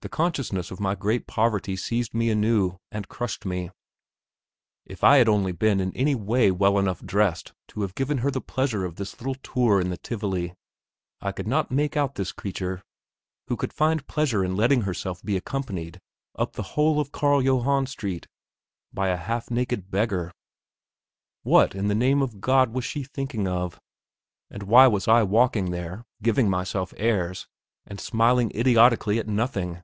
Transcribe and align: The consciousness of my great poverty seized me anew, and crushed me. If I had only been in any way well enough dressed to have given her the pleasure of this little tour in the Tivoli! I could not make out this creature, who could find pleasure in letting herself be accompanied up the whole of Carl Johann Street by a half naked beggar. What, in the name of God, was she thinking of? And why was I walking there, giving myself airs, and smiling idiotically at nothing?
The 0.00 0.10
consciousness 0.10 0.70
of 0.70 0.80
my 0.80 0.94
great 0.94 1.26
poverty 1.26 1.76
seized 1.76 2.12
me 2.12 2.28
anew, 2.28 2.76
and 2.92 3.08
crushed 3.08 3.46
me. 3.46 3.70
If 4.84 5.02
I 5.02 5.16
had 5.16 5.30
only 5.30 5.50
been 5.52 5.80
in 5.80 5.96
any 5.96 6.14
way 6.14 6.50
well 6.50 6.78
enough 6.78 7.00
dressed 7.02 7.54
to 7.68 7.80
have 7.80 7.94
given 7.94 8.18
her 8.18 8.30
the 8.30 8.42
pleasure 8.42 8.84
of 8.84 8.96
this 8.96 9.18
little 9.18 9.36
tour 9.36 9.80
in 9.80 9.88
the 9.88 9.96
Tivoli! 9.96 10.52
I 11.22 11.32
could 11.32 11.48
not 11.48 11.70
make 11.70 11.96
out 11.96 12.16
this 12.16 12.32
creature, 12.32 12.82
who 13.48 13.56
could 13.56 13.72
find 13.72 14.06
pleasure 14.06 14.44
in 14.44 14.54
letting 14.56 14.82
herself 14.82 15.22
be 15.24 15.38
accompanied 15.38 15.98
up 16.36 16.52
the 16.52 16.62
whole 16.76 17.00
of 17.00 17.10
Carl 17.10 17.40
Johann 17.40 17.86
Street 17.86 18.26
by 18.92 19.08
a 19.08 19.16
half 19.16 19.50
naked 19.50 19.90
beggar. 19.90 20.34
What, 21.44 21.74
in 21.74 21.88
the 21.88 21.94
name 21.94 22.20
of 22.20 22.42
God, 22.42 22.74
was 22.74 22.84
she 22.84 23.04
thinking 23.04 23.48
of? 23.48 23.80
And 24.50 24.64
why 24.64 24.86
was 24.86 25.08
I 25.08 25.22
walking 25.22 25.70
there, 25.70 26.04
giving 26.22 26.50
myself 26.50 26.92
airs, 26.98 27.46
and 27.86 27.98
smiling 27.98 28.52
idiotically 28.54 29.18
at 29.18 29.26
nothing? 29.28 29.82